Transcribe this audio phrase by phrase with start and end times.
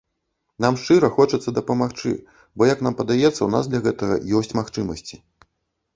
[0.63, 2.13] Нам шчыра хочацца дапамагчы,
[2.61, 5.15] бо як нам падаецца, у нас для гэтага ёсць магчымасці.